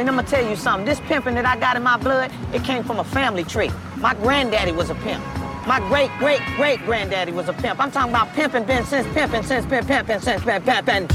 [0.00, 0.86] and I'm gonna tell you something.
[0.86, 3.70] This pimping that I got in my blood, it came from a family tree.
[3.98, 5.22] My granddaddy was a pimp.
[5.66, 7.78] My great great great granddaddy was a pimp.
[7.78, 11.08] I'm talking about pimping, been since pimping, since been pimping, since been pimping.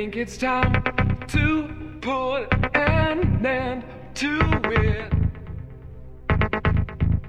[0.00, 0.72] Think it's time
[1.26, 1.68] to
[2.00, 3.84] put an end
[4.14, 5.12] to it.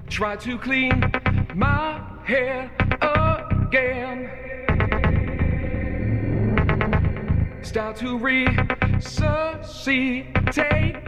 [0.08, 1.04] Try to clean
[1.54, 2.70] my hair
[3.02, 4.30] again.
[7.62, 9.06] Start to resuscitate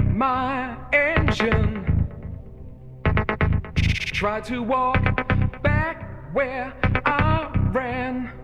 [0.00, 2.06] my engine.
[4.12, 5.02] Try to walk
[5.62, 6.74] back where
[7.06, 8.43] I ran.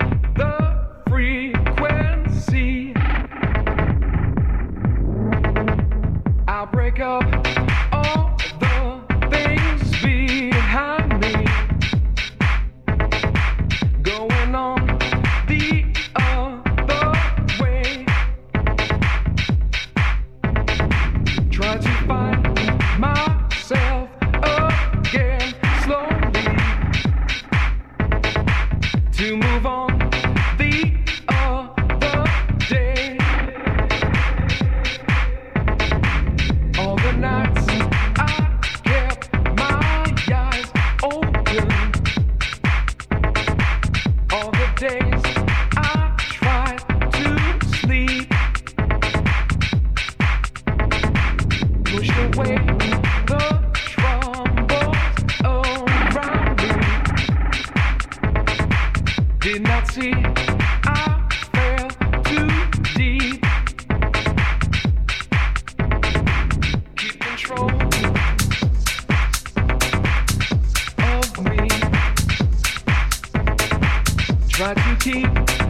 [6.99, 7.60] I'll up
[74.61, 75.60] Try to keep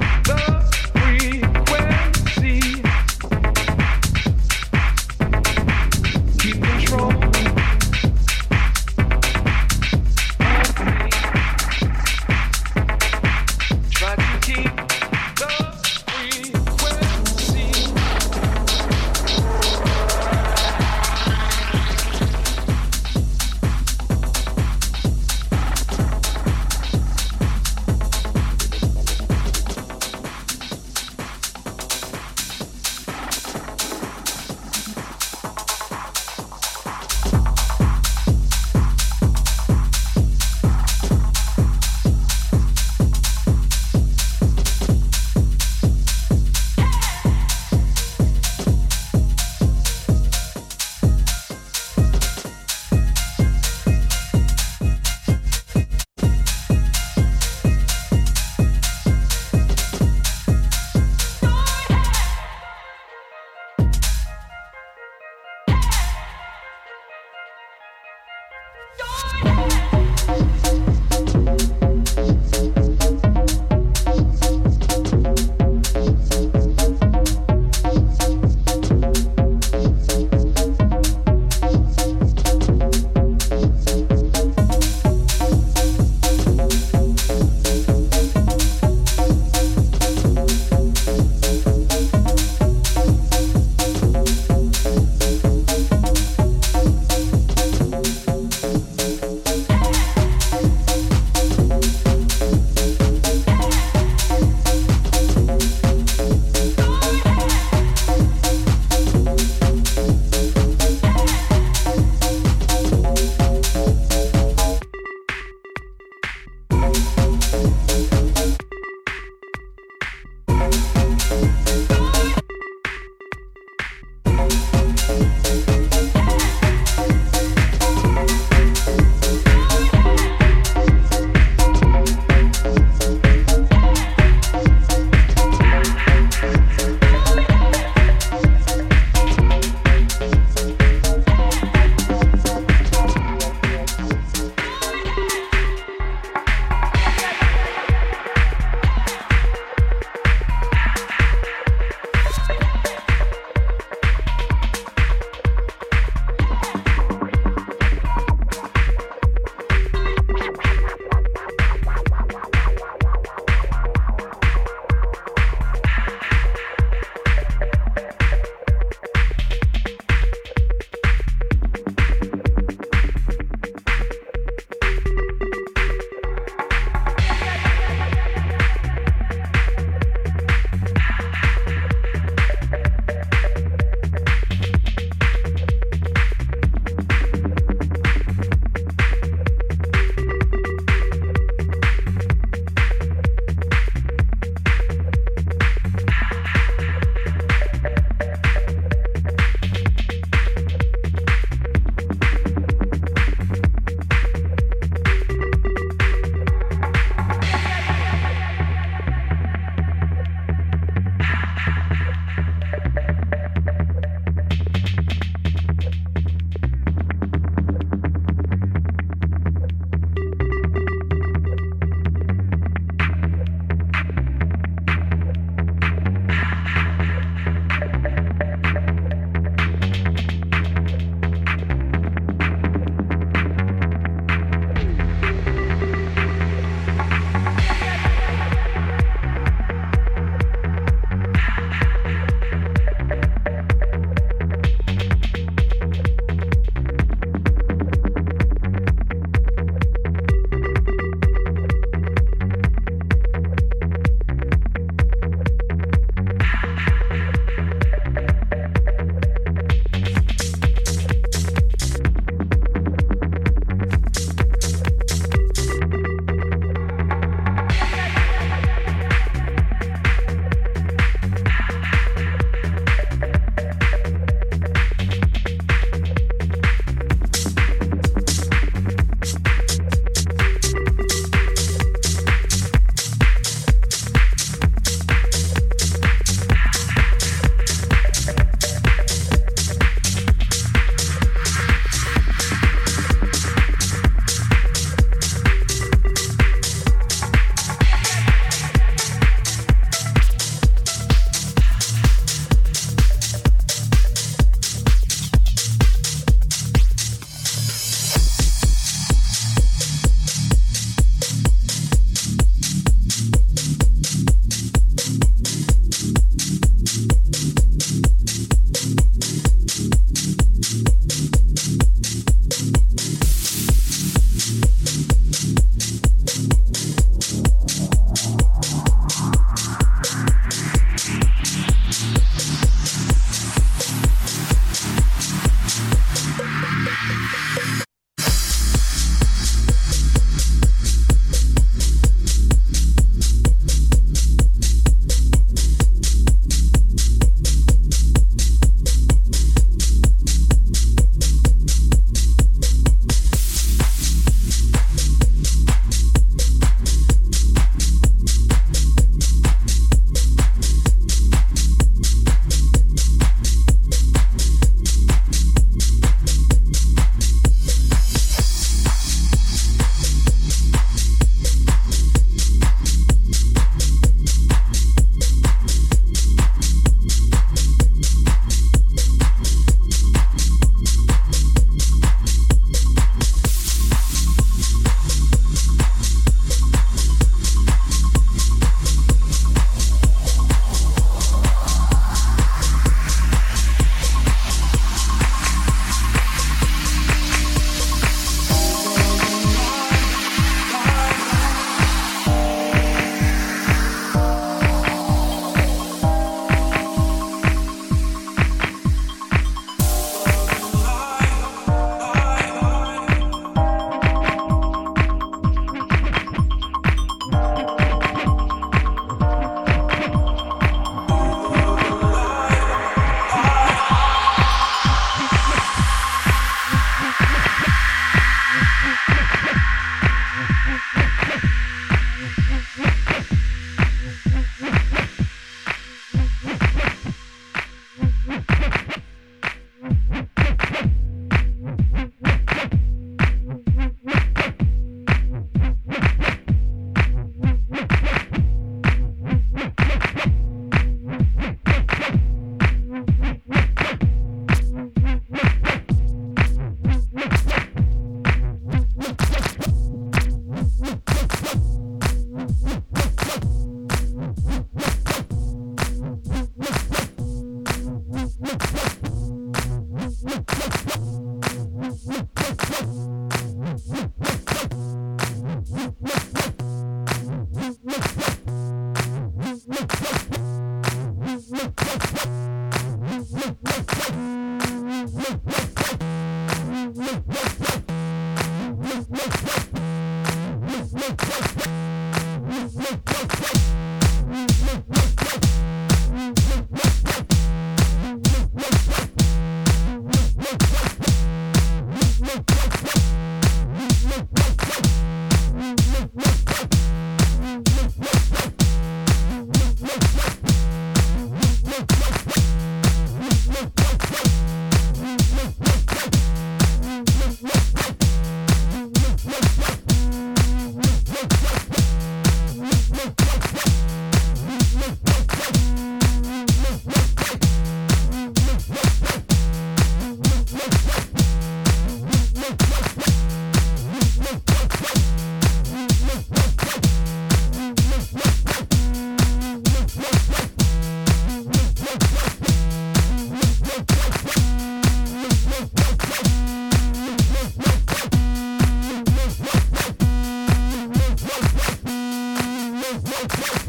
[553.22, 553.61] Woo!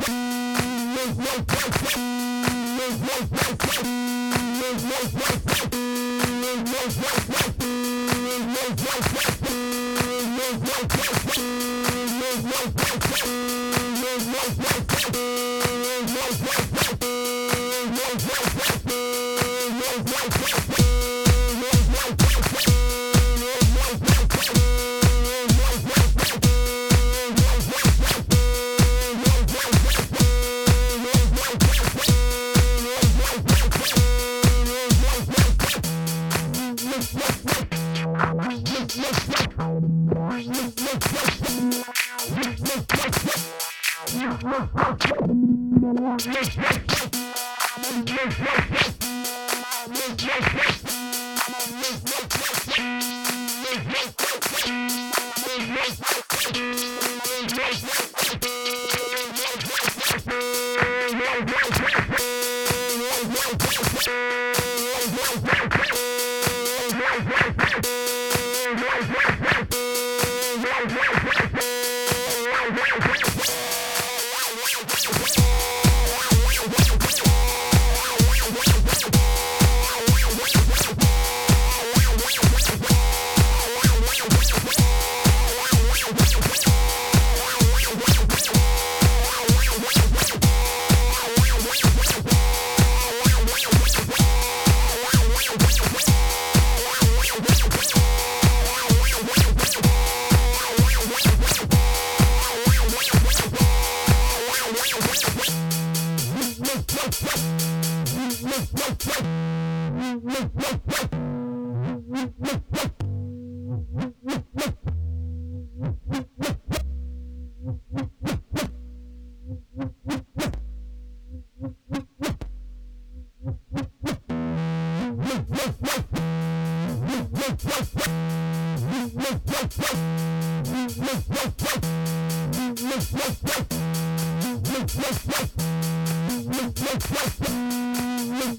[46.12, 47.10] Oh, yes, yes, yes,
[47.80, 48.71] yes, yes, yes.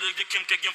[0.00, 0.74] loolu la jëkkim te jëm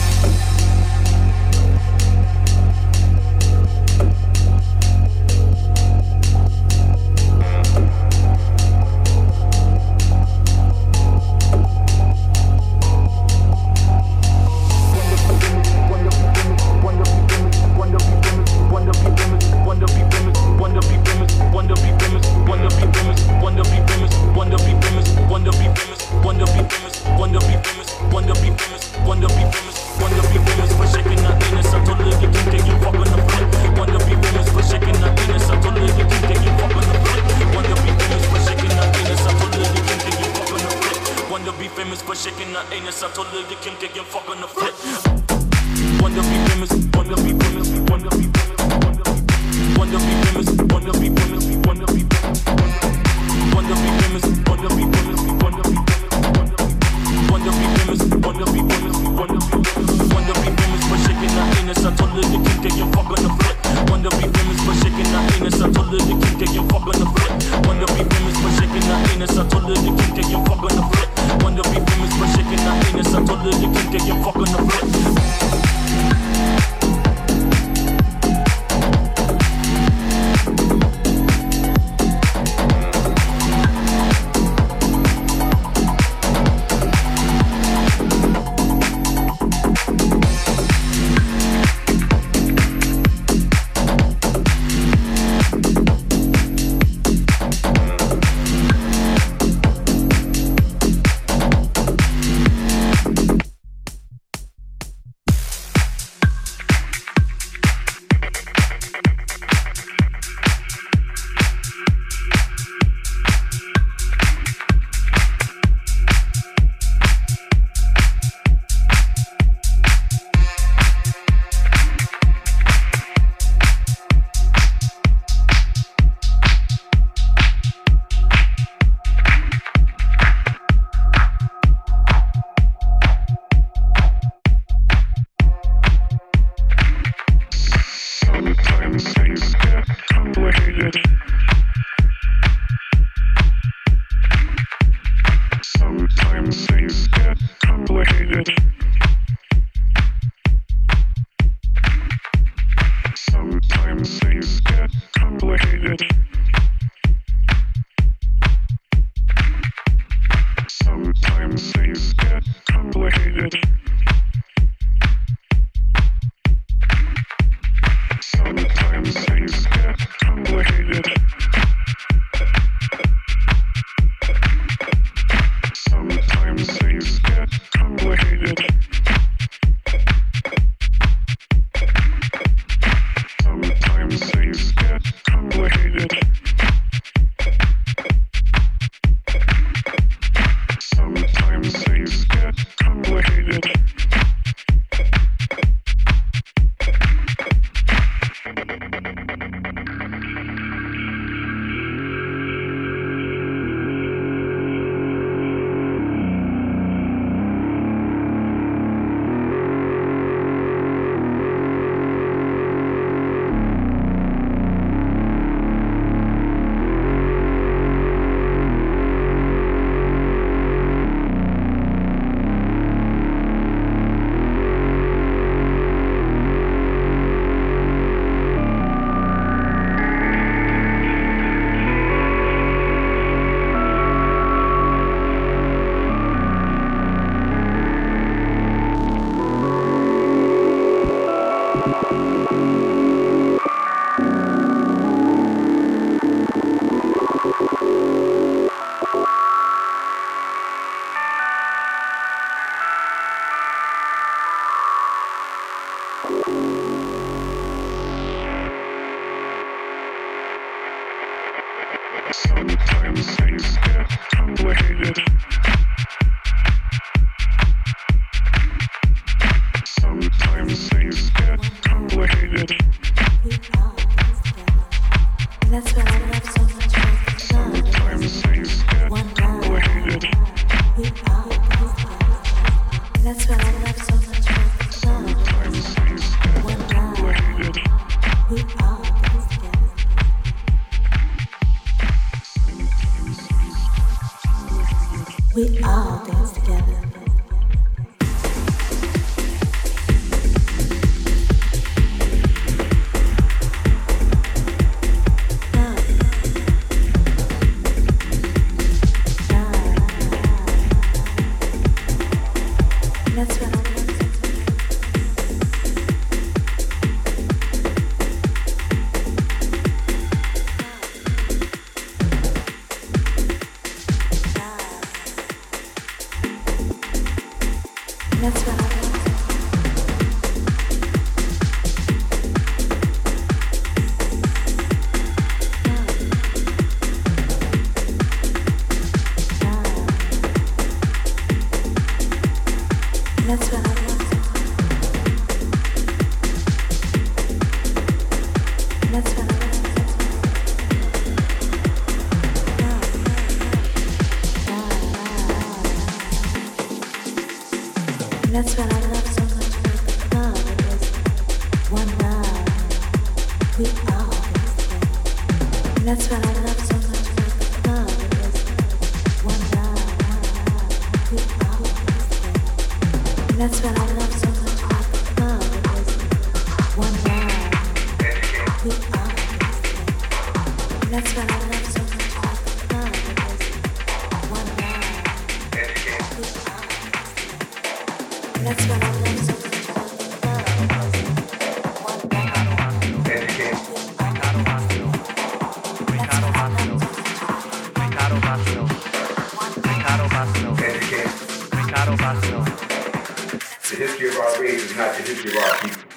[403.91, 406.10] The history of our race is not the history of our people.